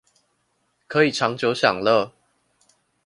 [0.87, 2.09] 可以長久享樂